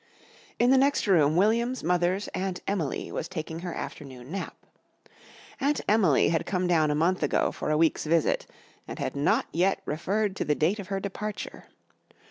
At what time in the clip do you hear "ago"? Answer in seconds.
7.21-7.51